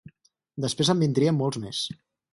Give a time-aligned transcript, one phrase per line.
[0.65, 1.87] Després en vindrien molts més.